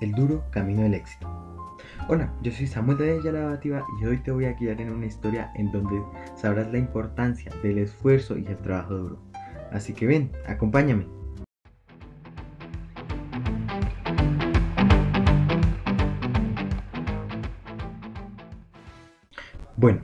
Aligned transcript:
El 0.00 0.12
duro 0.12 0.44
camino 0.50 0.82
del 0.82 0.94
éxito. 0.94 1.28
Hola, 2.08 2.32
yo 2.42 2.52
soy 2.52 2.66
Samuel 2.66 2.98
de 2.98 3.22
Yalabativa 3.22 3.84
y 4.00 4.04
hoy 4.04 4.18
te 4.18 4.30
voy 4.30 4.44
a 4.46 4.52
guiar 4.52 4.80
en 4.80 4.90
una 4.90 5.06
historia 5.06 5.50
en 5.54 5.70
donde 5.70 6.02
sabrás 6.36 6.70
la 6.70 6.78
importancia 6.78 7.50
del 7.62 7.78
esfuerzo 7.78 8.36
y 8.36 8.46
el 8.46 8.58
trabajo 8.58 8.94
duro. 8.94 9.18
Así 9.72 9.94
que 9.94 10.06
ven, 10.06 10.30
acompáñame. 10.46 11.06
Bueno, 19.76 20.00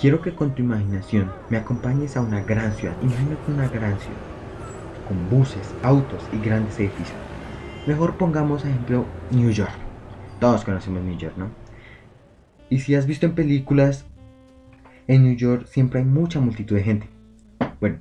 quiero 0.00 0.22
que 0.22 0.34
con 0.34 0.54
tu 0.54 0.62
imaginación 0.62 1.32
me 1.50 1.56
acompañes 1.56 2.16
a 2.16 2.20
una 2.20 2.42
gran 2.42 2.72
ciudad. 2.74 2.96
Imagínate 3.02 3.52
una 3.52 3.68
gran 3.68 3.98
ciudad, 3.98 4.18
con 5.06 5.28
buses, 5.30 5.74
autos 5.82 6.22
y 6.32 6.38
grandes 6.38 6.78
edificios. 6.78 7.18
Mejor 7.88 8.18
pongamos 8.18 8.66
ejemplo 8.66 9.06
New 9.30 9.50
York. 9.50 9.72
Todos 10.40 10.62
conocemos 10.62 11.02
New 11.02 11.16
York, 11.16 11.32
¿no? 11.38 11.48
Y 12.68 12.80
si 12.80 12.94
has 12.94 13.06
visto 13.06 13.24
en 13.24 13.34
películas, 13.34 14.04
en 15.06 15.22
New 15.22 15.36
York 15.36 15.64
siempre 15.64 16.00
hay 16.00 16.04
mucha 16.04 16.38
multitud 16.38 16.76
de 16.76 16.82
gente. 16.82 17.08
Bueno, 17.80 18.00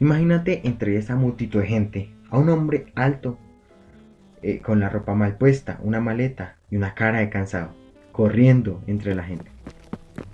imagínate 0.00 0.66
entre 0.66 0.96
esa 0.96 1.14
multitud 1.14 1.60
de 1.60 1.68
gente 1.68 2.10
a 2.28 2.38
un 2.38 2.48
hombre 2.48 2.86
alto, 2.96 3.38
eh, 4.42 4.58
con 4.58 4.80
la 4.80 4.88
ropa 4.88 5.14
mal 5.14 5.36
puesta, 5.36 5.78
una 5.84 6.00
maleta 6.00 6.56
y 6.68 6.74
una 6.74 6.94
cara 6.96 7.20
de 7.20 7.30
cansado, 7.30 7.70
corriendo 8.10 8.82
entre 8.88 9.14
la 9.14 9.22
gente. 9.22 9.48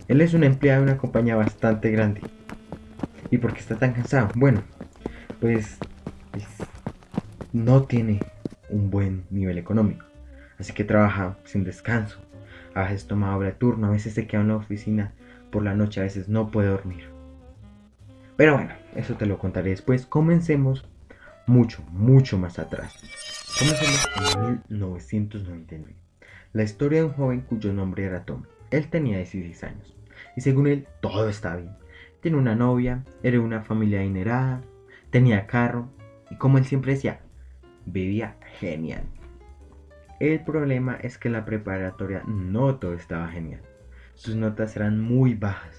Él 0.09 0.23
es 0.23 0.32
un 0.32 0.42
empleado 0.42 0.87
de 0.87 0.92
una 0.92 0.98
compañía 0.98 1.37
bastante 1.37 1.90
grande. 1.90 2.23
¿Y 3.30 3.37
por 3.37 3.52
qué 3.52 3.60
está 3.60 3.76
tan 3.76 3.92
cansado? 3.92 4.30
Bueno, 4.34 4.62
pues, 5.38 5.76
pues 6.32 6.46
no 7.52 7.82
tiene 7.82 8.20
un 8.69 8.91
buen 8.91 9.25
nivel 9.30 9.59
económico. 9.59 10.05
Así 10.59 10.73
que 10.73 10.84
trabaja 10.84 11.37
sin 11.45 11.65
descanso. 11.65 12.20
A 12.74 12.85
veces 12.85 13.07
toma 13.07 13.32
doble 13.32 13.52
turno, 13.52 13.87
a 13.87 13.90
veces 13.90 14.15
se 14.15 14.27
queda 14.27 14.43
en 14.43 14.49
la 14.49 14.57
oficina 14.57 15.13
por 15.51 15.63
la 15.63 15.74
noche, 15.74 16.01
a 16.01 16.04
veces 16.04 16.29
no 16.29 16.51
puede 16.51 16.68
dormir. 16.68 17.09
Pero 18.37 18.55
bueno, 18.55 18.74
eso 18.95 19.15
te 19.15 19.27
lo 19.27 19.38
contaré 19.38 19.71
después. 19.71 20.07
Comencemos 20.07 20.85
mucho, 21.46 21.82
mucho 21.90 22.38
más 22.38 22.59
atrás. 22.59 22.95
Comencemos 23.59 24.37
en 24.37 24.63
1999. 24.68 25.96
La 26.52 26.62
historia 26.62 27.01
de 27.01 27.07
un 27.07 27.12
joven 27.12 27.40
cuyo 27.43 27.73
nombre 27.73 28.05
era 28.05 28.24
Tom. 28.24 28.45
Él 28.71 28.88
tenía 28.88 29.16
16 29.18 29.65
años 29.65 29.96
y 30.37 30.40
según 30.40 30.66
él 30.66 30.87
todo 31.01 31.29
estaba 31.29 31.57
bien. 31.57 31.77
Tiene 32.21 32.38
una 32.38 32.55
novia, 32.55 33.05
era 33.23 33.40
una 33.40 33.62
familia 33.62 34.01
adinerada, 34.01 34.62
tenía 35.10 35.46
carro 35.46 35.88
y 36.30 36.37
como 36.37 36.59
él 36.59 36.65
siempre 36.65 36.95
decía, 36.95 37.21
vivía 37.85 38.37
genial. 38.59 39.04
El 40.18 40.43
problema 40.45 40.96
es 40.96 41.18
que 41.18 41.29
la 41.29 41.45
preparatoria 41.45 42.23
no 42.26 42.76
todo 42.76 42.95
estaba 42.95 43.29
genial. 43.29 43.60
Sus 44.15 44.35
notas 44.35 44.74
eran 44.76 45.01
muy 45.01 45.35
bajas. 45.35 45.76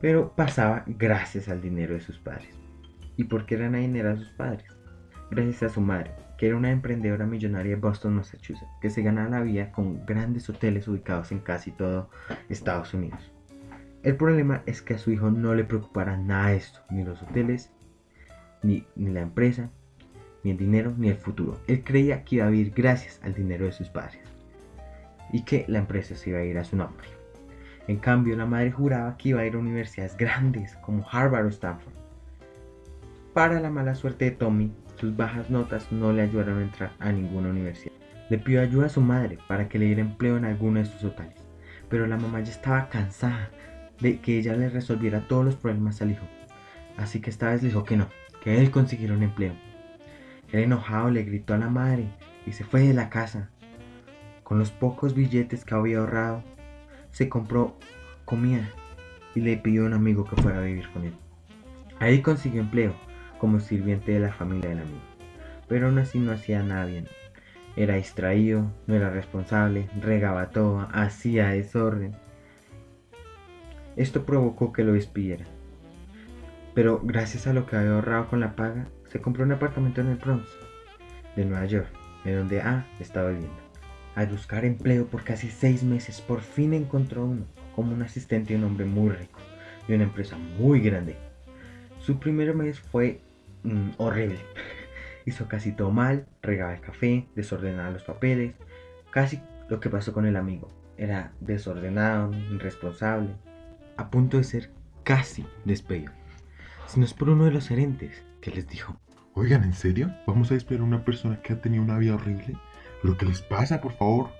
Pero 0.00 0.34
pasaba 0.34 0.84
gracias 0.86 1.48
al 1.48 1.60
dinero 1.60 1.94
de 1.94 2.00
sus 2.00 2.18
padres. 2.18 2.58
¿Y 3.16 3.24
por 3.24 3.46
qué 3.46 3.56
eran 3.56 3.74
adinerados 3.74 4.20
sus 4.20 4.32
padres? 4.32 4.64
Gracias 5.30 5.62
a 5.62 5.74
su 5.74 5.80
madre, 5.80 6.12
que 6.36 6.48
era 6.48 6.56
una 6.56 6.70
emprendedora 6.70 7.26
millonaria 7.26 7.76
de 7.76 7.80
Boston, 7.80 8.16
Massachusetts, 8.16 8.66
que 8.80 8.90
se 8.90 9.02
ganaba 9.02 9.28
la 9.28 9.40
vida 9.42 9.70
con 9.70 10.04
grandes 10.06 10.48
hoteles 10.48 10.88
ubicados 10.88 11.30
en 11.30 11.38
casi 11.40 11.70
todo 11.70 12.10
Estados 12.48 12.92
Unidos. 12.94 13.30
El 14.02 14.16
problema 14.16 14.62
es 14.66 14.82
que 14.82 14.94
a 14.94 14.98
su 14.98 15.12
hijo 15.12 15.30
no 15.30 15.54
le 15.54 15.64
preocupara 15.64 16.16
nada 16.16 16.54
esto, 16.54 16.80
ni 16.90 17.04
los 17.04 17.22
hoteles, 17.22 17.70
ni, 18.62 18.86
ni 18.96 19.12
la 19.12 19.20
empresa, 19.20 19.70
ni 20.42 20.52
el 20.52 20.56
dinero, 20.56 20.94
ni 20.96 21.08
el 21.08 21.16
futuro. 21.16 21.58
Él 21.66 21.82
creía 21.84 22.24
que 22.24 22.36
iba 22.36 22.46
a 22.46 22.50
vivir 22.50 22.72
gracias 22.74 23.20
al 23.22 23.34
dinero 23.34 23.66
de 23.66 23.72
sus 23.72 23.88
padres 23.88 24.20
y 25.32 25.42
que 25.42 25.64
la 25.68 25.78
empresa 25.78 26.16
se 26.16 26.30
iba 26.30 26.40
a 26.40 26.44
ir 26.44 26.58
a 26.58 26.64
su 26.64 26.76
nombre. 26.76 27.06
En 27.86 27.98
cambio, 27.98 28.36
la 28.36 28.46
madre 28.46 28.70
juraba 28.70 29.16
que 29.16 29.30
iba 29.30 29.40
a 29.40 29.46
ir 29.46 29.54
a 29.54 29.58
universidades 29.58 30.16
grandes 30.16 30.76
como 30.76 31.06
Harvard 31.10 31.46
o 31.46 31.48
Stanford. 31.48 31.94
Para 33.32 33.60
la 33.60 33.70
mala 33.70 33.94
suerte 33.94 34.26
de 34.26 34.30
Tommy, 34.32 34.72
sus 34.96 35.16
bajas 35.16 35.50
notas 35.50 35.90
no 35.92 36.12
le 36.12 36.22
ayudaron 36.22 36.58
a 36.58 36.62
entrar 36.62 36.92
a 36.98 37.12
ninguna 37.12 37.50
universidad. 37.50 37.92
Le 38.28 38.38
pidió 38.38 38.60
ayuda 38.60 38.86
a 38.86 38.90
su 38.90 39.00
madre 39.00 39.38
para 39.48 39.68
que 39.68 39.78
le 39.78 39.86
diera 39.86 40.02
empleo 40.02 40.36
en 40.36 40.44
alguno 40.44 40.78
de 40.78 40.86
sus 40.86 41.02
hoteles, 41.04 41.34
pero 41.88 42.06
la 42.06 42.16
mamá 42.16 42.40
ya 42.40 42.52
estaba 42.52 42.88
cansada 42.88 43.50
de 44.00 44.20
que 44.20 44.38
ella 44.38 44.54
le 44.56 44.68
resolviera 44.68 45.26
todos 45.26 45.44
los 45.44 45.56
problemas 45.56 46.00
al 46.00 46.12
hijo. 46.12 46.26
Así 46.96 47.20
que 47.20 47.30
esta 47.30 47.50
vez 47.50 47.62
le 47.62 47.68
dijo 47.68 47.84
que 47.84 47.96
no, 47.96 48.08
que 48.42 48.60
él 48.60 48.70
consiguiera 48.70 49.14
un 49.14 49.22
empleo 49.22 49.54
el 50.52 50.64
enojado 50.64 51.10
le 51.10 51.22
gritó 51.22 51.54
a 51.54 51.58
la 51.58 51.68
madre 51.68 52.08
y 52.46 52.52
se 52.52 52.64
fue 52.64 52.82
de 52.82 52.94
la 52.94 53.08
casa. 53.10 53.50
Con 54.42 54.58
los 54.58 54.70
pocos 54.70 55.14
billetes 55.14 55.64
que 55.64 55.74
había 55.74 55.98
ahorrado, 55.98 56.42
se 57.10 57.28
compró 57.28 57.76
comida 58.24 58.68
y 59.34 59.40
le 59.40 59.56
pidió 59.56 59.82
a 59.82 59.86
un 59.86 59.94
amigo 59.94 60.24
que 60.24 60.40
fuera 60.40 60.58
a 60.58 60.62
vivir 60.64 60.90
con 60.92 61.04
él. 61.04 61.14
Ahí 61.98 62.22
consiguió 62.22 62.60
empleo 62.60 62.94
como 63.38 63.60
sirviente 63.60 64.12
de 64.12 64.20
la 64.20 64.32
familia 64.32 64.70
del 64.70 64.80
amigo, 64.80 65.00
pero 65.68 65.86
aún 65.86 65.98
así 65.98 66.18
no 66.18 66.32
hacía 66.32 66.62
nada 66.62 66.84
bien. 66.86 67.06
Era 67.76 67.94
distraído, 67.94 68.72
no 68.86 68.94
era 68.94 69.10
responsable, 69.10 69.88
regaba 70.00 70.50
todo, 70.50 70.88
hacía 70.92 71.50
desorden. 71.50 72.16
Esto 73.96 74.26
provocó 74.26 74.72
que 74.72 74.82
lo 74.82 74.92
despidiera. 74.92 75.44
Pero 76.74 77.00
gracias 77.02 77.46
a 77.46 77.52
lo 77.52 77.66
que 77.66 77.76
había 77.76 77.92
ahorrado 77.92 78.28
con 78.28 78.40
la 78.40 78.56
paga, 78.56 78.88
se 79.10 79.20
compró 79.20 79.44
un 79.44 79.52
apartamento 79.52 80.00
en 80.00 80.08
el 80.08 80.16
Bronx 80.16 80.48
de 81.36 81.44
Nueva 81.44 81.66
York, 81.66 81.88
de 82.24 82.34
donde 82.34 82.60
A 82.60 82.86
estaba 83.00 83.30
viviendo. 83.30 83.60
Al 84.14 84.28
buscar 84.28 84.64
empleo 84.64 85.06
por 85.06 85.24
casi 85.24 85.48
seis 85.50 85.82
meses, 85.82 86.20
por 86.20 86.40
fin 86.40 86.74
encontró 86.74 87.24
uno 87.24 87.44
como 87.74 87.92
un 87.92 88.02
asistente 88.02 88.52
de 88.52 88.58
un 88.58 88.64
hombre 88.64 88.84
muy 88.84 89.10
rico 89.10 89.40
de 89.88 89.94
una 89.96 90.04
empresa 90.04 90.36
muy 90.58 90.80
grande. 90.80 91.16
Su 92.00 92.18
primer 92.18 92.54
mes 92.54 92.78
fue 92.78 93.20
mm, 93.64 93.90
horrible. 93.98 94.38
Hizo 95.26 95.48
casi 95.48 95.72
todo 95.72 95.90
mal, 95.90 96.26
regaba 96.42 96.74
el 96.74 96.80
café, 96.80 97.26
desordenaba 97.34 97.90
los 97.90 98.04
papeles, 98.04 98.54
casi 99.10 99.40
lo 99.68 99.80
que 99.80 99.90
pasó 99.90 100.12
con 100.12 100.26
el 100.26 100.36
amigo. 100.36 100.68
Era 100.96 101.32
desordenado, 101.40 102.32
irresponsable, 102.52 103.30
a 103.96 104.10
punto 104.10 104.36
de 104.36 104.44
ser 104.44 104.70
casi 105.02 105.44
despedido. 105.64 106.12
Si 106.90 106.98
no 106.98 107.06
es 107.06 107.14
por 107.14 107.30
uno 107.30 107.44
de 107.44 107.52
los 107.52 107.68
gerentes, 107.68 108.24
que 108.40 108.50
les 108.50 108.66
dijo, 108.66 108.96
Oigan, 109.34 109.62
¿en 109.62 109.74
serio? 109.74 110.12
¿Vamos 110.26 110.50
a 110.50 110.54
despedir 110.54 110.80
a 110.80 110.84
una 110.84 111.04
persona 111.04 111.40
que 111.40 111.52
ha 111.52 111.60
tenido 111.60 111.84
una 111.84 111.96
vida 111.98 112.16
horrible? 112.16 112.56
¿Pero 113.00 113.16
qué 113.16 113.26
les 113.26 113.42
pasa, 113.42 113.80
por 113.80 113.92
favor? 113.92 114.30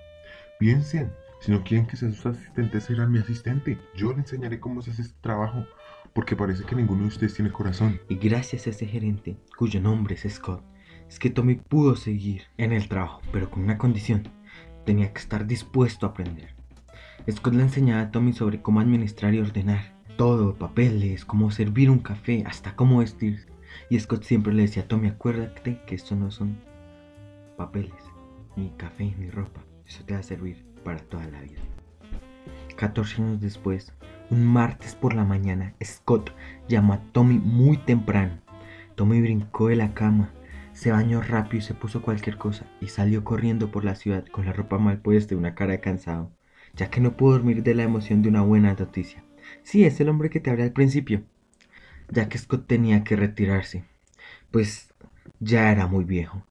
Piensen, 0.59 1.13
si 1.39 1.49
no 1.53 1.63
quieren 1.63 1.87
que 1.87 1.95
sea 1.95 2.11
sus 2.11 2.25
asistentes, 2.25 2.83
será 2.83 3.07
mi 3.07 3.19
asistente. 3.19 3.77
Yo 3.95 4.11
le 4.11 4.19
enseñaré 4.19 4.59
cómo 4.59 4.81
se 4.81 4.91
hace 4.91 5.03
este 5.03 5.17
trabajo, 5.21 5.65
porque 6.11 6.35
parece 6.35 6.65
que 6.65 6.75
ninguno 6.75 7.03
de 7.03 7.07
ustedes 7.07 7.35
tiene 7.35 7.53
corazón. 7.53 8.01
Y 8.09 8.15
gracias 8.15 8.67
a 8.67 8.71
ese 8.71 8.85
gerente, 8.85 9.37
cuyo 9.57 9.79
nombre 9.79 10.15
es 10.15 10.27
Scott, 10.29 10.61
es 11.07 11.19
que 11.19 11.29
Tommy 11.29 11.55
pudo 11.55 11.95
seguir 11.95 12.41
en 12.57 12.73
el 12.73 12.89
trabajo, 12.89 13.21
pero 13.31 13.49
con 13.49 13.63
una 13.63 13.77
condición. 13.77 14.27
Tenía 14.85 15.13
que 15.13 15.21
estar 15.21 15.47
dispuesto 15.47 16.05
a 16.05 16.09
aprender. 16.09 16.53
Scott 17.31 17.53
le 17.53 17.63
enseñaba 17.63 18.01
a 18.01 18.11
Tommy 18.11 18.33
sobre 18.33 18.61
cómo 18.61 18.81
administrar 18.81 19.33
y 19.33 19.39
ordenar. 19.39 20.00
Todo, 20.17 20.55
papeles, 20.55 21.25
cómo 21.25 21.51
servir 21.51 21.89
un 21.89 21.99
café, 21.99 22.43
hasta 22.45 22.75
cómo 22.75 22.99
vestirse. 22.99 23.47
Y 23.89 23.99
Scott 23.99 24.23
siempre 24.23 24.53
le 24.53 24.63
decía, 24.63 24.87
Tommy, 24.87 25.07
acuérdate 25.07 25.81
que 25.85 25.95
esto 25.95 26.15
no 26.15 26.31
son 26.31 26.57
papeles, 27.57 28.03
ni 28.55 28.69
café, 28.77 29.15
ni 29.17 29.29
ropa. 29.29 29.61
Eso 29.85 30.03
te 30.05 30.13
va 30.13 30.19
a 30.19 30.23
servir 30.23 30.63
para 30.83 30.99
toda 30.99 31.27
la 31.27 31.41
vida. 31.41 31.61
14 32.75 33.21
años 33.21 33.41
después, 33.41 33.93
un 34.29 34.45
martes 34.45 34.95
por 34.95 35.13
la 35.13 35.25
mañana, 35.25 35.73
Scott 35.83 36.31
llamó 36.67 36.93
a 36.93 36.99
Tommy 37.11 37.37
muy 37.37 37.77
temprano. 37.77 38.39
Tommy 38.95 39.21
brincó 39.21 39.67
de 39.67 39.75
la 39.75 39.93
cama, 39.93 40.31
se 40.73 40.91
bañó 40.91 41.21
rápido 41.21 41.57
y 41.59 41.61
se 41.61 41.73
puso 41.73 42.01
cualquier 42.01 42.37
cosa 42.37 42.65
y 42.79 42.87
salió 42.87 43.23
corriendo 43.23 43.71
por 43.71 43.83
la 43.83 43.95
ciudad 43.95 44.25
con 44.25 44.45
la 44.45 44.53
ropa 44.53 44.77
mal 44.77 44.99
puesta 44.99 45.33
y 45.33 45.37
una 45.37 45.53
cara 45.53 45.73
de 45.73 45.81
cansado, 45.81 46.31
ya 46.75 46.89
que 46.89 47.01
no 47.01 47.17
pudo 47.17 47.33
dormir 47.33 47.63
de 47.63 47.75
la 47.75 47.83
emoción 47.83 48.21
de 48.21 48.29
una 48.29 48.41
buena 48.41 48.73
noticia. 48.73 49.23
Sí, 49.63 49.85
es 49.85 49.99
el 49.99 50.09
hombre 50.09 50.29
que 50.29 50.39
te 50.39 50.49
hablé 50.49 50.63
al 50.63 50.73
principio 50.73 51.23
ya 52.11 52.27
que 52.27 52.37
Scott 52.37 52.67
tenía 52.67 53.03
que 53.03 53.15
retirarse, 53.15 53.85
pues 54.51 54.93
ya 55.39 55.71
era 55.71 55.87
muy 55.87 56.03
viejo, 56.03 56.43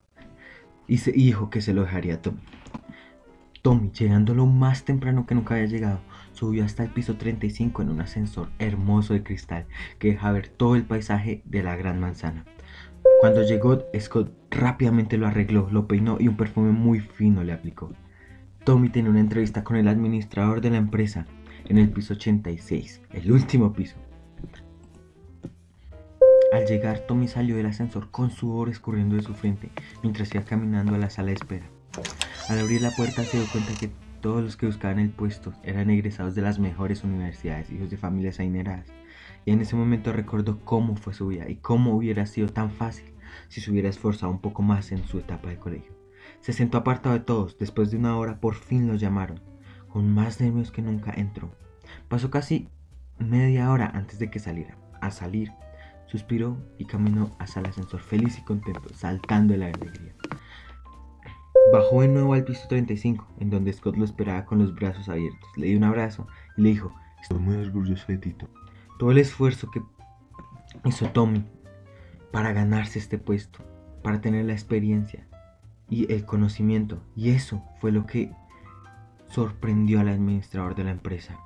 y 0.89 0.99
se 0.99 1.13
dijo 1.13 1.51
que 1.51 1.61
se 1.61 1.75
lo 1.75 1.83
dejaría 1.83 2.15
a 2.15 2.23
Tommy. 2.23 2.41
Tommy, 3.63 3.91
llegando 3.93 4.35
lo 4.35 4.47
más 4.47 4.85
temprano 4.85 5.27
que 5.27 5.35
nunca 5.35 5.55
había 5.55 5.67
llegado, 5.67 6.01
subió 6.33 6.65
hasta 6.65 6.83
el 6.83 6.91
piso 6.91 7.17
35 7.17 7.83
en 7.83 7.91
un 7.91 8.01
ascensor 8.01 8.49
hermoso 8.59 9.13
de 9.13 9.23
cristal 9.23 9.67
que 9.99 10.09
deja 10.09 10.33
ver 10.33 10.49
todo 10.49 10.77
el 10.77 10.85
paisaje 10.85 11.43
de 11.45 11.63
la 11.63 11.77
gran 11.77 12.01
manzana. 12.01 12.47
Cuando 13.21 13.43
llegó, 13.43 13.85
Scott 13.99 14.33
rápidamente 14.51 15.19
lo 15.19 15.27
arregló, 15.27 15.69
lo 15.71 15.87
peinó 15.87 16.17
y 16.19 16.29
un 16.29 16.39
perfume 16.39 16.73
muy 16.73 17.01
fino 17.01 17.45
le 17.45 17.53
aplicó. 17.53 17.93
Tommy 18.65 18.89
tenía 18.89 19.11
una 19.11 19.21
entrevista 19.21 19.63
con 19.63 19.77
el 19.77 19.89
administrador 19.89 20.63
de 20.63 20.71
la 20.71 20.79
empresa 20.79 21.27
en 21.71 21.79
el 21.79 21.89
piso 21.89 22.15
86, 22.15 23.01
el 23.13 23.31
último 23.31 23.73
piso. 23.73 23.95
Al 26.53 26.67
llegar, 26.67 27.07
Tommy 27.07 27.29
salió 27.29 27.57
del 27.57 27.67
ascensor 27.67 28.11
con 28.11 28.33
sudor 28.33 28.69
escurriendo 28.69 29.15
de 29.15 29.23
su 29.23 29.35
frente 29.35 29.71
mientras 30.03 30.35
iba 30.35 30.45
caminando 30.45 30.97
a 30.97 30.99
la 30.99 31.11
sala 31.11 31.29
de 31.29 31.35
espera. 31.35 31.67
Al 32.49 32.59
abrir 32.59 32.83
la 32.83 32.91
puerta 32.91 33.23
se 33.23 33.37
dio 33.37 33.47
cuenta 33.53 33.73
que 33.79 33.89
todos 34.21 34.43
los 34.43 34.57
que 34.57 34.67
buscaban 34.67 34.99
el 34.99 35.11
puesto 35.11 35.53
eran 35.63 35.91
egresados 35.91 36.35
de 36.35 36.43
las 36.43 36.59
mejores 36.59 37.05
universidades, 37.05 37.71
hijos 37.71 37.89
de 37.89 37.97
familias 37.97 38.41
adineradas. 38.41 38.89
Y 39.45 39.53
en 39.53 39.61
ese 39.61 39.77
momento 39.77 40.13
recordó 40.13 40.59
cómo 40.65 40.97
fue 40.97 41.15
su 41.15 41.29
vida 41.29 41.49
y 41.49 41.55
cómo 41.55 41.95
hubiera 41.95 42.27
sido 42.27 42.49
tan 42.49 42.73
fácil 42.73 43.15
si 43.47 43.61
se 43.61 43.71
hubiera 43.71 43.89
esforzado 43.89 44.33
un 44.33 44.41
poco 44.41 44.63
más 44.63 44.91
en 44.91 45.07
su 45.07 45.21
etapa 45.21 45.49
de 45.49 45.57
colegio. 45.57 45.93
Se 46.41 46.53
sentó 46.53 46.79
apartado 46.79 47.15
de 47.15 47.25
todos. 47.25 47.59
Después 47.59 47.93
de 47.93 47.97
una 47.97 48.17
hora 48.17 48.41
por 48.41 48.57
fin 48.57 48.89
lo 48.89 48.97
llamaron. 48.97 49.41
Con 49.93 50.13
más 50.13 50.41
nervios 50.41 50.71
que 50.71 50.83
nunca 50.83 51.13
entró. 51.17 51.51
Pasó 52.09 52.31
casi 52.31 52.69
media 53.19 53.71
hora 53.71 53.91
antes 53.95 54.19
de 54.19 54.31
que 54.31 54.39
saliera. 54.39 54.77
Al 55.01 55.13
salir, 55.13 55.53
suspiró 56.07 56.57
y 56.79 56.85
caminó 56.85 57.31
hacia 57.39 57.61
el 57.61 57.67
ascensor 57.67 58.01
feliz 58.01 58.39
y 58.39 58.43
contento, 58.43 58.89
saltando 58.95 59.53
de 59.53 59.59
la 59.59 59.67
alegría. 59.67 60.15
Bajó 61.73 62.03
de 62.03 62.09
nuevo 62.09 62.35
al 62.35 62.45
piso 62.45 62.67
35, 62.69 63.27
en 63.39 63.51
donde 63.51 63.73
Scott 63.73 63.97
lo 63.97 64.05
esperaba 64.05 64.45
con 64.45 64.59
los 64.59 64.75
brazos 64.75 65.09
abiertos. 65.09 65.49
Le 65.57 65.67
dio 65.69 65.79
un 65.79 65.85
abrazo 65.85 66.27
y 66.57 66.63
le 66.63 66.69
dijo, 66.71 66.93
Estoy 67.21 67.39
muy 67.39 67.57
orgulloso 67.57 68.05
de 68.09 68.19
Tito. 68.19 68.49
Todo 68.99 69.11
el 69.11 69.19
esfuerzo 69.19 69.71
que 69.71 69.83
hizo 70.85 71.07
Tommy 71.11 71.45
para 72.33 72.53
ganarse 72.53 72.99
este 72.99 73.19
puesto, 73.19 73.61
para 74.03 74.21
tener 74.21 74.45
la 74.47 74.53
experiencia 74.53 75.27
y 75.89 76.11
el 76.13 76.25
conocimiento. 76.25 77.03
Y 77.15 77.31
eso 77.31 77.63
fue 77.81 77.93
lo 77.93 78.07
que 78.07 78.33
sorprendió 79.31 80.01
al 80.01 80.09
administrador 80.09 80.75
de 80.75 80.85
la 80.85 80.91
empresa. 80.91 81.39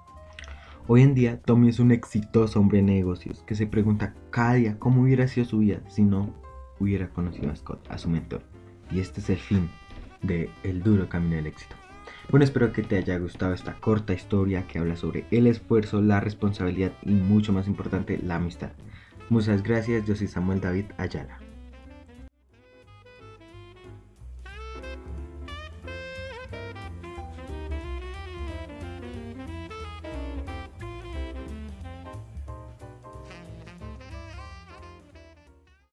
Hoy 0.87 1.03
en 1.03 1.15
día, 1.15 1.41
Tommy 1.41 1.69
es 1.69 1.79
un 1.79 1.93
exitoso 1.93 2.61
hombre 2.61 2.79
de 2.79 2.85
negocios 2.85 3.43
que 3.47 3.55
se 3.55 3.67
pregunta 3.67 4.15
cada 4.31 4.55
día 4.55 4.79
cómo 4.79 5.03
hubiera 5.03 5.29
sido 5.29 5.47
su 5.47 5.59
vida 5.59 5.81
si 5.89 6.03
no 6.03 6.35
hubiera 6.79 7.09
conocido 7.09 7.51
a 7.51 7.57
Scott, 7.57 7.87
a 7.91 7.97
su 7.97 8.11
mentor. 8.11 8.43
Y 8.91 9.01
este 9.01 9.21
es 9.21 9.31
el 9.31 9.39
fin 9.39 9.71
de 10.23 10.51
El 10.63 10.83
duro 10.83 11.09
camino 11.09 11.37
del 11.37 11.47
éxito. 11.47 11.77
Bueno, 12.31 12.45
espero 12.45 12.73
que 12.73 12.83
te 12.83 12.97
haya 12.97 13.19
gustado 13.19 13.55
esta 13.55 13.75
corta 13.75 14.13
historia 14.13 14.67
que 14.67 14.79
habla 14.79 14.97
sobre 14.97 15.27
el 15.31 15.47
esfuerzo, 15.47 16.03
la 16.03 16.21
responsabilidad 16.21 16.93
y 17.03 17.13
mucho 17.13 17.53
más 17.53 17.67
importante, 17.67 18.19
la 18.23 18.37
amistad. 18.37 18.73
Muchas 19.31 19.63
gracias, 19.63 20.07
yo 20.07 20.15
soy 20.15 20.29
Samuel 20.29 20.61
David 20.61 20.87
Ayala. 20.99 21.44